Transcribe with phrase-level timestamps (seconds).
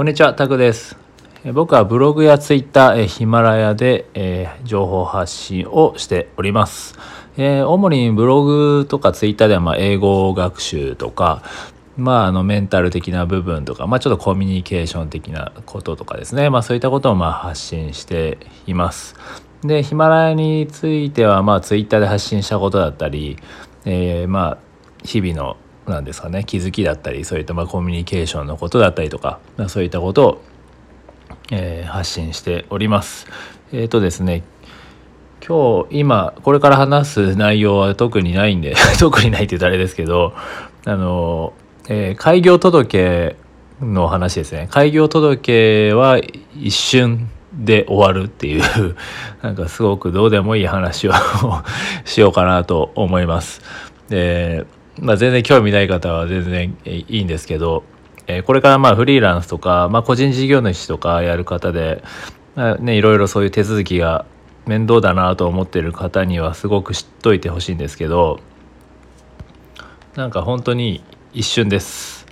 [0.00, 0.96] こんにちは、タクです。
[1.52, 6.98] 僕はブログやツイッター、ヒマラヤで、えー情報発信をしております。
[7.36, 11.42] えー主にブログとかツイッターでは、まあ、英語学習とか、
[11.98, 19.16] まあ、あのメンタル的な部分とか、まあ、ちょっとコミュニケーション的なこととかですね、まあ、そういったことをまあ発信しています。
[19.62, 23.36] でヒマラヤについては、まあ、ツイッターで発信したことだったり、
[23.84, 24.58] えーまあ
[25.04, 25.58] 日々の
[25.90, 30.42] なんですかね気づきだったりそういったまコミュニケーションのことだったりとか、ま、そういったことを、
[31.50, 33.26] えー発信しております。
[33.72, 34.42] えっ、とですね
[35.46, 40.34] 今日今これから話す内容は特にないんで 特にないって言うとあれですけど
[40.84, 41.52] あの、
[41.88, 43.36] えー開業届
[43.80, 46.20] の話ですね開業届は
[46.58, 48.96] 一瞬で終わるっていう
[49.42, 51.12] なんかすごくどうでもいい話を
[52.04, 53.62] しようかなと思います。
[54.08, 54.66] で
[54.98, 57.84] まあ、全然興味ない方は全然いいんですけど、
[58.26, 62.02] えーこれからまあフリーランスとか、まあ、個人事業主とかやる方で、
[62.54, 64.26] まあね、いろいろそういう手続きが
[64.66, 68.40] 面倒だなと思ってる方にはすごく知っといてほしいんですけど
[70.14, 72.26] なんか本当に一瞬です。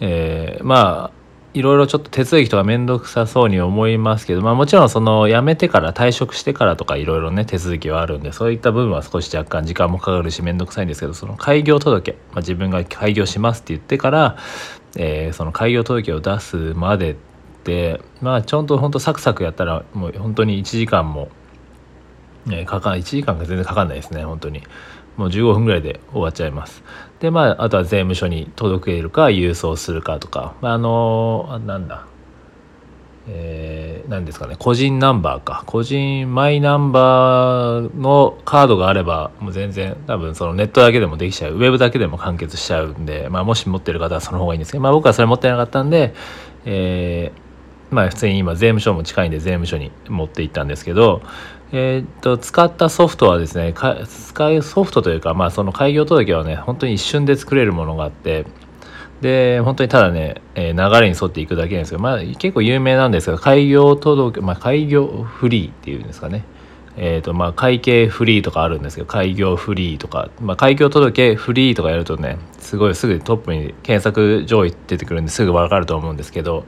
[0.00, 1.13] えーまあ
[1.54, 14.36] いろいろちょっと手続きとか面倒くさそうに思いますけど、まあ、もちろんその辞めてから退職してからとかいろいろね手続きはあるんでそういった部分は少し若干時間もかかるし面倒くさいんですけどその開業届、まあ、自分が開業しますって言ってから、
[14.96, 17.16] えーその開業届を出すまでっ
[17.62, 21.28] てまあちょんと本当サクサクやったらもう本当に1時間も、
[22.48, 24.62] えーかか1時間が全然かかんないですね本当に。
[25.16, 26.82] もう15分ぐらいで終わっちゃいます。
[27.20, 32.06] でまああとは税務署に届けるか郵送するかとか、まあ、あのなんだ。
[33.26, 34.54] えー、何ですかね。
[34.58, 35.64] 個人ナンバーか。
[35.66, 41.54] 個人マイナンバーのカードがあればもう全然多分そのネットだけでもできちゃう。
[41.54, 46.12] ウェブだけでも完結しちゃうんで、まあ、もし持ってる方はその方がいいんですけど、まあ、僕はそれ持ってなかったんで、
[46.66, 47.44] えー
[47.94, 51.22] まあ普通に今税務署も近いんで税務署に持って行ったんですけど、
[51.76, 58.46] えーっと使ったソフトはですねか使うソフトというか、まあ、その開業届はね本当に一瞬で作れるものがあって
[59.20, 66.44] で本当にただね、えー流れに沿っていくだけなんですけど、まあ、結構有名なんですけど開業届、まあ、開業フリーっていうんですかね。
[66.96, 76.64] えーとまあ、会計フリーとかあるんですけど開業フリーとか、まあ、開業届フリーとかやるとねすごいすぐトップに検索上位出てくるんですぐ分かると思うんですけど、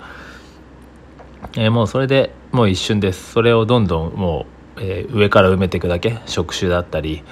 [1.56, 3.32] えーもうそれでもう一瞬です。
[3.32, 7.22] それをどんどんもう、えー上から埋めていくだけ職種だったり、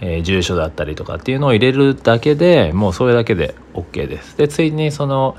[0.00, 4.36] えー住所だったりとかっていうのを入れるだけでもうそれだけで OK です。
[4.36, 5.36] でついにその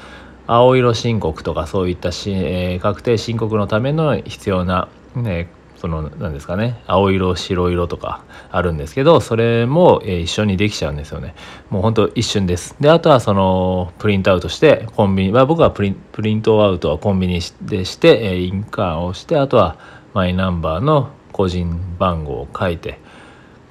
[0.47, 5.47] 青色申告とかそういったし、えー確定申告のための必要な、ね、
[5.77, 11.35] その何ですかね青色白色とかあるんですけどそれも、えー一緒にできちゃうんですよね。
[11.69, 12.75] もうほんと一瞬です。
[12.79, 19.77] であとはそのプリントアウトしてコンビニ、まあ、僕はプリンプリントアウトはコンビニでして、えー印鑑をしてあとは
[20.13, 22.99] マイナンバーの個人番号を書いて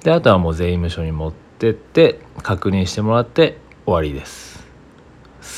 [0.03, 4.49] であとはもう税務署に持ってって確認してもらって終わりです。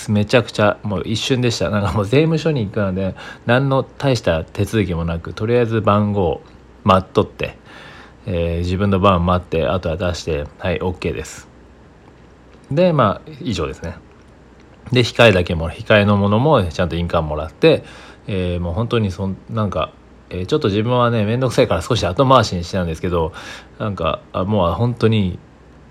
[0.09, 1.69] めちゃくちゃもう一瞬でした。
[1.69, 6.41] なんかもう税務署に行くので何の大した手続きもなくとりあえず番号を
[6.83, 7.57] 待っとって、
[8.25, 11.47] えー自分の番待ってあとは出してはい OK です。
[12.71, 13.95] でまあ以上ですね。
[14.91, 17.83] で控えだけも控えのものもちゃんと印鑑もらって、
[18.27, 19.91] えーもう本当にそんなんか、
[20.31, 23.33] えーちょっと自分はね面倒くさいから少し後回しにしてたんですけど
[23.77, 25.37] なんかあもう本当に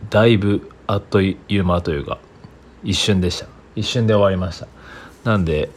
[0.09, 2.19] だいぶあっという間というか
[2.83, 3.47] 一瞬でした
[3.77, 4.67] 一瞬で終わりました
[5.25, 5.71] なんで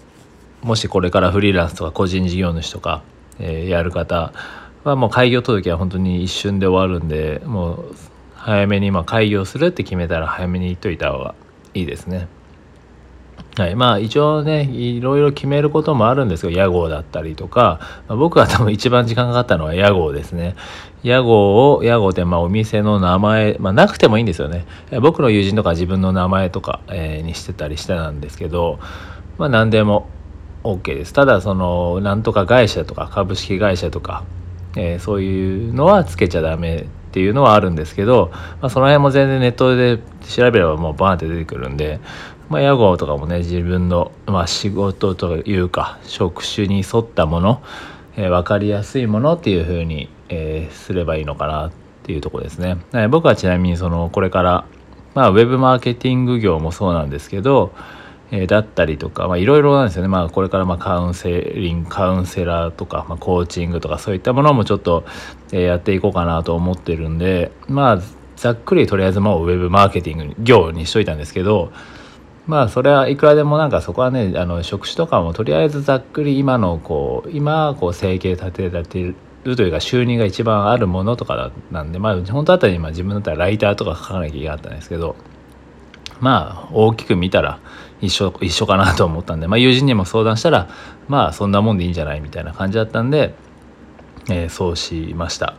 [0.62, 3.04] もしこれからフリーランスとか個人事業主とか、
[3.40, 4.32] えーやる方
[4.86, 7.96] はもう開業届は本当に一瞬で終わるんでもう
[8.36, 11.36] 早めにま開業するって決めたら早めに言っといた方が
[11.74, 12.28] いいですね。
[13.56, 20.56] はい、まあ一応ねいろいろ決めることもあるんですけど屋号だったりとか、まあ、僕は多分一番時間かかったのは屋号ですね。
[21.04, 24.66] 屋号を屋号ってまあお店の名前、まあ、なくてもいいんですよね。
[25.02, 28.80] 僕の友人とか自分の名前とか、えーにしてたりしてたんですけど
[29.38, 30.08] まあ何でも
[30.64, 31.14] OK です。
[31.14, 34.24] ただそのなんとか会社とか株式会社とか、
[34.76, 42.00] えーそういうのはつけちゃダメっていうのはあるんですけど、まあ、その辺も全然ネットで調べればもうバーンって出てくるんで、
[42.50, 47.64] まあ、屋号とかもね自分の、まあ、仕事というか職種に沿ったもの、
[48.16, 51.72] えー分かりやすいものっていう風に、えーすればいいのかなっ
[52.04, 52.78] ていうとこですね。
[52.92, 54.66] はい僕はちなみにそのこれから、
[55.16, 57.74] まあ、ウェブマーケティング業もそうなんですけど、
[58.32, 65.06] えーだったりとかいろいろなんですよね、まあ、これからまあカウンセリングカウンセラーとか、まあ、コーチングとかそういったものもちょっと、
[65.52, 68.02] えーやっていこうかなと思ってるんでまあ
[68.36, 71.72] ざっくりとりあえずもうウェブマーケティング業にしといたんですけど、
[72.46, 79.14] まあそれはいくらでもなんかそこはねあの職種とかもとりあえずざっくり今のこう今こう生計立てられて
[79.44, 85.16] るというか収入が一番あるものとかなんでまあ本当だったら今自分だったらライターとか書かなきゃいけなかったんですけど
[86.20, 87.60] まあ大きく見たら
[88.02, 90.70] 一緒一緒かなと思ったんで、まあ、友人にも相談したら
[91.08, 93.34] まあそんなもんでいいんじゃないみたいな感じだったんで、
[94.30, 95.56] えー、そうしました。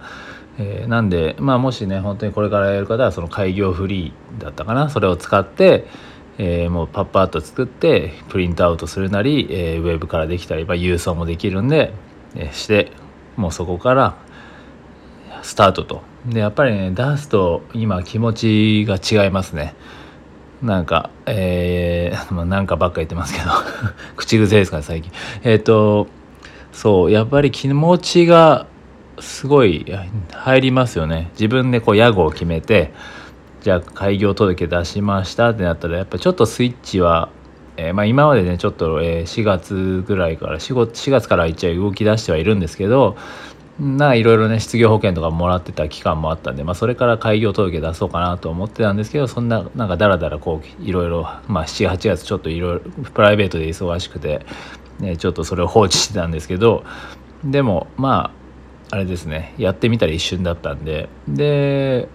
[0.57, 5.87] えー、なんで、まあ、もしね本当にこれからやる方はその開業フリーだったかなそれを使って、
[6.39, 11.93] えー、もうパッパッと作ってプリントアウトするなり、えー、ウェブからできたり、まあ、郵送もできるんで、
[12.35, 12.93] えー、して
[13.37, 14.17] もうそこから
[15.43, 16.03] スタートと。
[16.27, 19.75] でやっぱりね出すと今気持ちが違いますね。
[20.63, 23.51] なんかえー、 まあ、なんかばっか言ってますけど
[24.17, 25.13] 口癖ですかね最近。
[25.43, 26.09] えっ、ー、と
[26.73, 28.67] そうやっぱり気持ちが
[29.21, 29.87] すごい
[30.33, 31.31] 入りますよね。
[31.35, 32.93] 自分でこう屋号を決めて
[33.65, 37.31] じゃあ開業届出しましたってなったらやっぱちょっとスイッチは、
[37.79, 43.17] えー、まあ、今までねちょっと、え4月ぐらいから 4, 4月から一応動き出してはいるんですけど
[43.81, 54.45] ないろいろね失業保険とかもらってた期間もあったんで、まあ、それから開業届出そうかなと思ってたんですけどそんななんかだらだらこういろいろ、ま、78月ちょっといろいろプライベートで忙しくて、
[55.01, 56.85] ね、ちょっとそれを放置してたんですけど
[57.43, 58.31] でもま
[58.91, 62.11] ああれですねやってみたら一瞬だったんでで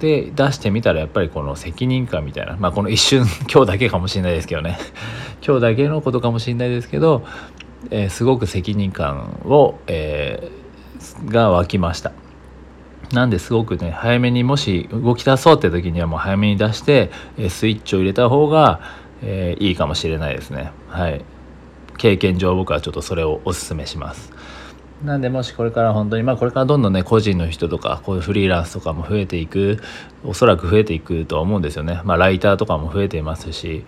[0.00, 2.56] で出してみたらやっぱりこの責任感みたいな。
[2.58, 4.78] まあこの一瞬 今日だけかもしれないですけどね。
[5.46, 7.24] 今日だけのことかもしれないですけど、
[7.90, 12.12] えー、すごく責任感を、えー、が湧きました。
[13.12, 18.80] なんですごくね早めにもし動き出そうって時にはもう早めに出して、え、スイッチを入れた方が、
[19.22, 20.72] えいいかもしれないですね。
[20.88, 21.24] はい。
[21.98, 24.32] 経験上僕はちょっとそれをお勧めします。
[25.04, 29.82] なんでもしこれから本当にまあこれからどんどんね個人の人とかこういうフリーランスとかも増えていく
[30.24, 33.84] おそらく増えていくとは思うんですよねまあライターとかも増えていますし、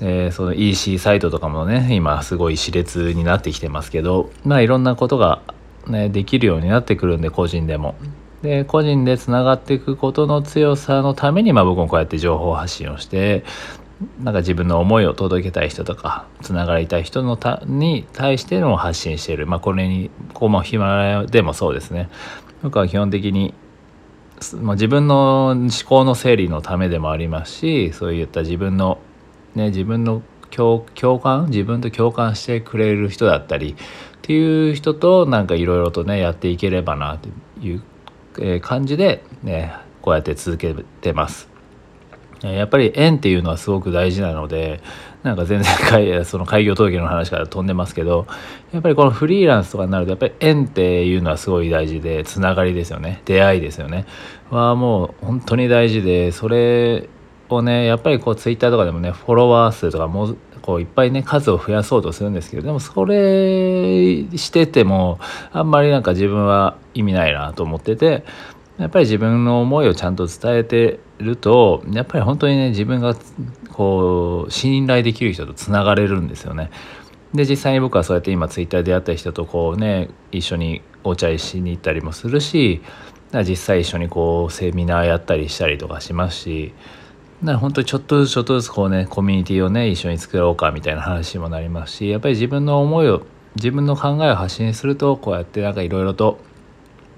[0.00, 5.42] えー、その EC サイトとかもね今すごい熾烈になってきてますけどまあいろんなことが
[5.86, 7.94] ねできるようになってくるんで個人でも。
[8.42, 13.42] で個人でつながっていくことの強さのために、まあ、僕もこうやって情報発信をして
[14.20, 22.08] なんか自分の思いを届けたい人とかつながりたい人のたに対しての発信している、まあ、これにこう、まあ、ヒマラヤでもそうですね
[22.62, 23.54] 僕は基本的に、
[24.60, 28.98] まあ、自分の思考の整理のためでもありますしそういった自分の
[29.54, 30.84] ね自分の共
[31.20, 33.76] 感自分と共感してくれる人だったりっ
[34.22, 37.28] ていう人となんかいろいろとねやっていければなと
[37.64, 41.53] いう感じで、ね、こうやって続けてます。
[42.52, 44.80] やっぱり縁っていうのはすごく大事なので
[45.22, 48.26] なんか全然 その開業届の話から飛んでますけど
[48.72, 53.22] やっぱりこのフリーランスとかになるとやっぱり縁っていうのはすごい大事でつながりですよね。
[53.24, 54.04] 出会いですよね。
[54.50, 57.08] はもう本当に大事でそれ
[57.48, 65.18] をねやっぱりこうツイッターとかでもねフォロワー数とかもこういっぱいね数を増やそうとするんですけどでもそれしてても
[65.52, 68.24] あんまりなんか自分は意味ないなと思ってて
[68.78, 73.14] やっぱり自分の思いをちゃんと伝えてるとやっぱり本当にね自分が
[73.72, 76.70] こう信頼できる人とつながれるんですよね。
[77.34, 82.80] で実際に僕はそうやって今ツイッターで会った人とこうね一緒にお茶しに行ったりもするし
[83.32, 86.72] 実際一緒にこうセミナーやったりしたりとかしますし
[87.42, 93.26] だ本当にちょっとずつちょっとずつこうねコミュニティをね一緒に作ろうかみたいな話もなりますしやっぱり自分の思いを
[93.56, 96.38] 自分の考えを発信するとこうやってなんかいろいろと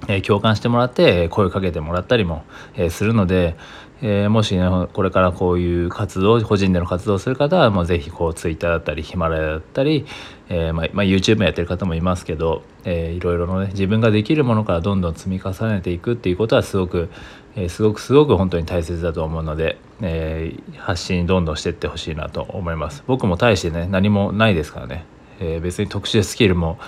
[0.08, 2.44] え共感してもらって声かけてもらったりも、
[2.76, 3.56] えするので、
[4.02, 10.06] え、もしねこれからこういう活動個人での活動をする方はもうぜひこう Twitter だったりヒマラヤだったり、
[10.48, 17.08] えー、まあ、ま、YouTube やってる方もいますけど、えー、いろいろのね自分ができるものからどんどん積み重ねていくっていうことはすごく、
[17.56, 23.02] えすごくすごく本当に大切だと思うので、え発信どんどんしていってほしいなと思います。
[23.06, 25.06] 僕も大してね何もないですからね。
[25.40, 26.78] えー、別に特殊スキルも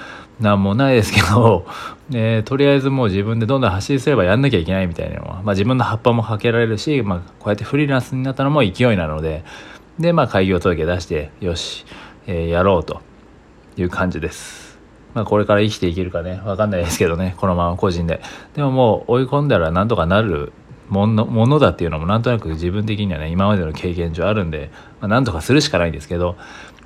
[0.40, 1.66] 何もないですけど、
[2.12, 9.44] えー、とりあえずもう自分でどんどん発信すればやんなきゃいけないみたいなのは、まあ、自分の葉っぱもかけられるし、まあ、こうやってフリーランスになったのも勢いなので
[9.98, 11.84] でまあ開業届出してよし、
[12.26, 13.00] えー、やろうと
[13.76, 14.68] いう感じです。
[15.14, 18.20] まあ、これから生きていけるかね分かんないですけどねこのまま個人で
[18.54, 20.52] でももう追い込んだらなんとかなる
[20.88, 26.36] ものものだっていうのもなんとなく自分的にはね今までの経験上あるんで、まあ、なんとかするしかないんですけど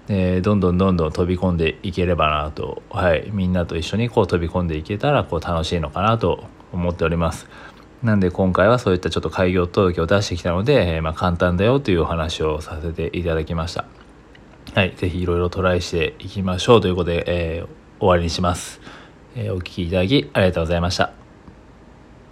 [0.09, 7.49] えー、どんどんどんどん飛び込んでいければなと、はい、みんなと一緒にこう飛び込んでいけたらこう楽しいのかなと思っております。
[8.03, 13.85] なんで今回はそういったちょっと開業届を出してきたので、えー、まあ、簡単だよというお話をさせていただきました。
[14.75, 17.67] はい、ぜひいろいろトライしていきましょうということで、えー、
[18.01, 18.81] 終わりにします。
[19.37, 21.22] えお聴きいただきありがとうございました。